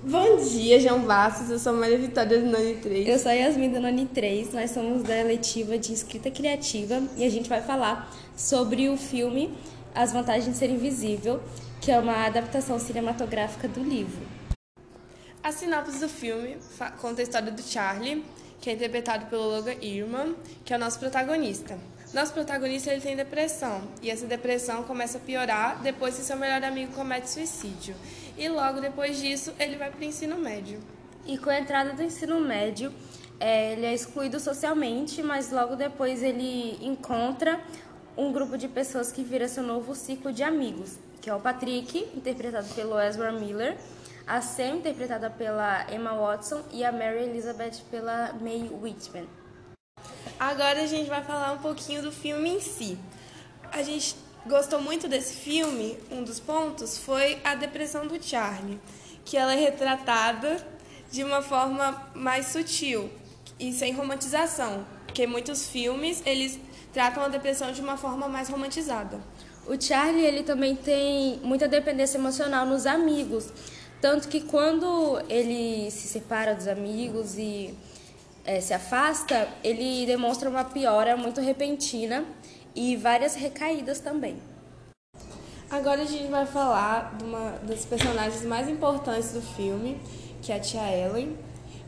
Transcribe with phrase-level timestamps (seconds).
[0.00, 1.50] Bom dia, João Bastos.
[1.50, 3.08] Eu sou Maria Vitória do Noni 3.
[3.08, 4.52] Eu sou a Yasmin do Noni 3.
[4.54, 9.52] Nós somos da letiva de escrita criativa e a gente vai falar sobre o filme
[9.92, 11.42] As Vantagens de Ser Invisível,
[11.80, 14.24] que é uma adaptação cinematográfica do livro.
[15.42, 16.58] A sinopse do filme
[17.00, 18.24] conta a história do Charlie,
[18.60, 21.76] que é interpretado pelo Logan Irman, que é o nosso protagonista.
[22.14, 26.62] Nosso protagonista ele tem depressão e essa depressão começa a piorar depois que seu melhor
[26.62, 27.96] amigo comete suicídio.
[28.38, 30.80] E logo depois disso ele vai para o ensino médio.
[31.26, 32.94] E com a entrada do ensino médio,
[33.40, 37.60] é, ele é excluído socialmente, mas logo depois ele encontra
[38.16, 41.98] um grupo de pessoas que vira seu novo ciclo de amigos, que é o Patrick,
[42.16, 43.76] interpretado pelo Ezra Miller,
[44.24, 49.26] a Sam, interpretada pela Emma Watson, e a Mary Elizabeth pela Mae Whitman.
[50.38, 52.96] Agora a gente vai falar um pouquinho do filme em si.
[53.72, 54.16] A gente
[54.48, 58.80] gostou muito desse filme, um dos pontos foi a depressão do Charlie,
[59.24, 60.66] que ela é retratada
[61.12, 63.10] de uma forma mais sutil
[63.60, 66.58] e sem romantização, porque muitos filmes eles
[66.92, 69.20] tratam a depressão de uma forma mais romantizada.
[69.66, 73.52] O Charlie ele também tem muita dependência emocional nos amigos,
[74.00, 77.74] tanto que quando ele se separa dos amigos e
[78.46, 82.24] é, se afasta, ele demonstra uma piora muito repentina
[82.78, 84.36] e várias recaídas também.
[85.68, 90.00] Agora a gente vai falar de uma das personagens mais importantes do filme,
[90.40, 91.36] que é a tia Ellen,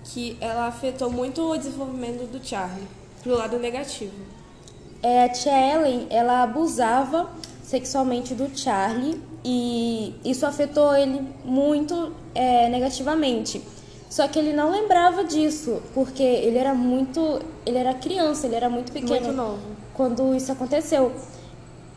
[0.05, 2.87] que ela afetou muito o desenvolvimento do Charlie,
[3.23, 4.13] pro lado negativo.
[5.01, 7.31] É, a tia Ellen, ela abusava
[7.63, 13.63] sexualmente do Charlie e isso afetou ele muito é, negativamente.
[14.11, 17.41] Só que ele não lembrava disso, porque ele era muito.
[17.65, 19.21] Ele era criança, ele era muito pequeno.
[19.27, 19.61] Muito novo.
[19.95, 21.13] Quando isso aconteceu.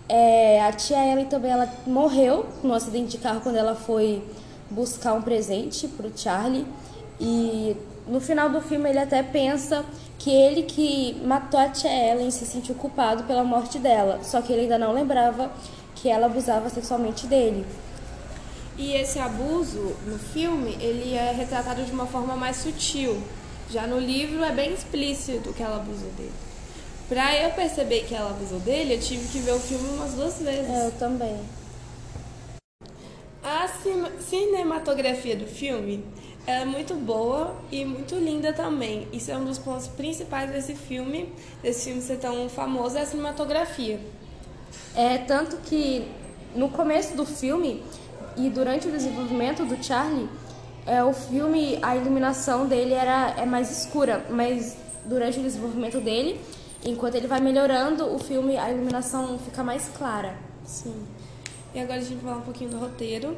[0.07, 4.21] É, a tia Ellen também ela morreu no acidente de carro quando ela foi
[4.69, 6.67] buscar um presente pro Charlie.
[7.19, 7.75] E
[8.07, 9.83] no final do filme ele até pensa
[10.19, 14.19] que ele que matou a tia Ellen se sentiu culpado pela morte dela.
[14.21, 15.51] Só que ele ainda não lembrava
[15.95, 17.65] que ela abusava sexualmente dele.
[18.77, 23.21] E esse abuso no filme, ele é retratado de uma forma mais sutil.
[23.69, 26.33] Já no livro é bem explícito que ela abusou dele.
[27.07, 30.41] Pra eu perceber que ela abusou dele, eu tive que ver o filme umas duas
[30.41, 30.69] vezes.
[30.69, 31.39] Eu também.
[33.43, 33.67] A
[34.19, 36.03] cinematografia do filme
[36.47, 39.07] é muito boa e muito linda também.
[39.13, 43.05] Isso é um dos pontos principais desse filme, desse filme ser tão famoso, é a
[43.05, 43.99] cinematografia.
[44.95, 46.07] É tanto que
[46.55, 47.83] no começo do filme
[48.37, 50.29] e durante o desenvolvimento do Charlie,
[50.85, 56.39] é, o filme, a iluminação dele era é mais escura, mas durante o desenvolvimento dele,
[56.85, 60.35] enquanto ele vai melhorando, o filme, a iluminação fica mais clara.
[60.65, 61.05] Sim.
[61.73, 63.37] E agora a gente vai falar um pouquinho do roteiro.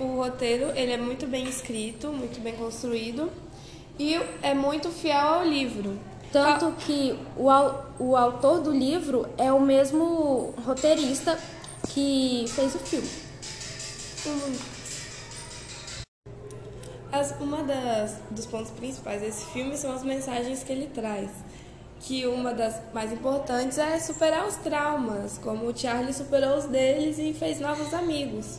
[0.00, 3.30] O roteiro, ele é muito bem escrito, muito bem construído
[3.98, 5.98] e é muito fiel ao livro.
[6.30, 7.48] Tanto que o,
[7.98, 11.38] o autor do livro é o mesmo roteirista
[11.94, 13.08] que fez o filme.
[17.10, 21.30] As, uma das dos pontos principais desse filme são as mensagens que ele traz.
[22.00, 27.18] Que uma das mais importantes é superar os traumas, como o Charlie superou os deles
[27.18, 28.58] e fez novos amigos.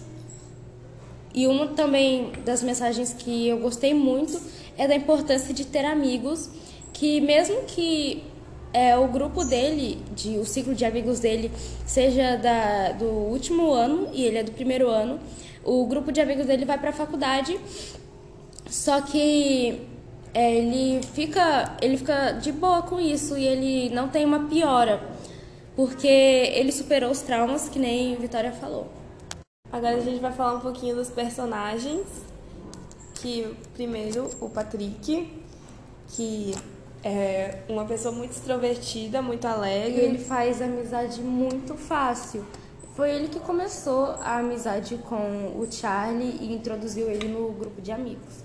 [1.33, 4.41] E uma também das mensagens que eu gostei muito
[4.77, 6.49] é da importância de ter amigos,
[6.91, 8.23] que mesmo que
[8.73, 11.51] é, o grupo dele, de, o ciclo de amigos dele,
[11.85, 15.19] seja da, do último ano e ele é do primeiro ano,
[15.63, 17.59] o grupo de amigos dele vai para a faculdade,
[18.69, 19.87] só que
[20.33, 25.01] é, ele, fica, ele fica de boa com isso e ele não tem uma piora,
[25.75, 28.87] porque ele superou os traumas, que nem Vitória falou.
[29.71, 32.05] Agora a gente vai falar um pouquinho dos personagens,
[33.15, 35.31] que primeiro o Patrick,
[36.09, 36.55] que
[37.03, 40.01] é uma pessoa muito extrovertida, muito alegre.
[40.01, 42.45] E ele faz amizade muito fácil.
[42.95, 47.91] Foi ele que começou a amizade com o Charlie e introduziu ele no grupo de
[47.91, 48.43] amigos.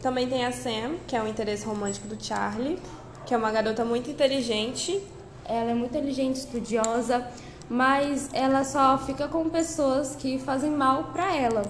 [0.00, 2.78] Também tem a Sam, que é o interesse romântico do Charlie,
[3.26, 5.00] que é uma garota muito inteligente.
[5.44, 7.26] Ela é muito inteligente, estudiosa,
[7.68, 11.62] mas ela só fica com pessoas que fazem mal para ela.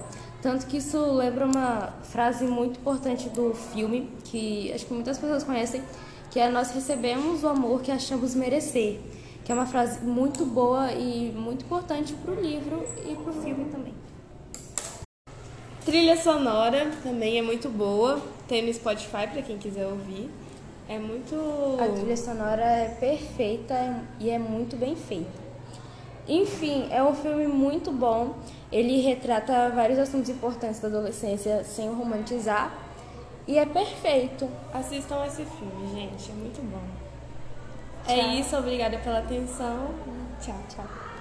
[0.42, 5.44] Tanto que isso lembra uma frase muito importante do filme, que acho que muitas pessoas
[5.44, 5.80] conhecem,
[6.32, 8.98] que é nós recebemos o amor que achamos merecer.
[9.44, 13.42] Que é uma frase muito boa e muito importante para o livro e para o
[13.42, 13.94] filme também.
[15.84, 18.20] Trilha sonora também é muito boa.
[18.48, 20.28] Tem no Spotify para quem quiser ouvir.
[20.88, 21.34] É muito.
[21.80, 25.41] A trilha sonora é perfeita e é muito bem feita.
[26.28, 28.34] Enfim, é um filme muito bom.
[28.70, 32.72] Ele retrata vários assuntos importantes da adolescência sem romantizar.
[33.46, 34.48] E é perfeito.
[34.72, 36.30] Assistam esse filme, gente.
[36.30, 36.82] É muito bom.
[38.06, 39.88] É isso, obrigada pela atenção.
[40.40, 41.02] Tchau, tchau.